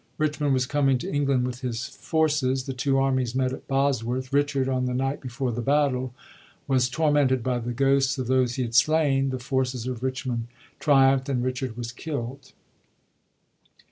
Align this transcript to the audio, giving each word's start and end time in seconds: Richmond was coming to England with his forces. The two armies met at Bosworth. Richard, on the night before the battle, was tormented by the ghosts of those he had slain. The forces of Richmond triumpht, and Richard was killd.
Richmond 0.17 0.55
was 0.55 0.65
coming 0.65 0.97
to 0.97 1.13
England 1.13 1.45
with 1.45 1.61
his 1.61 1.89
forces. 1.89 2.63
The 2.63 2.73
two 2.73 2.97
armies 2.97 3.35
met 3.35 3.53
at 3.53 3.67
Bosworth. 3.67 4.33
Richard, 4.33 4.67
on 4.67 4.87
the 4.87 4.95
night 4.95 5.21
before 5.21 5.51
the 5.51 5.61
battle, 5.61 6.15
was 6.67 6.89
tormented 6.89 7.43
by 7.43 7.59
the 7.59 7.71
ghosts 7.71 8.17
of 8.17 8.25
those 8.25 8.55
he 8.55 8.63
had 8.63 8.73
slain. 8.73 9.29
The 9.29 9.37
forces 9.37 9.85
of 9.85 10.01
Richmond 10.01 10.47
triumpht, 10.79 11.29
and 11.29 11.43
Richard 11.43 11.77
was 11.77 11.91
killd. 11.91 12.51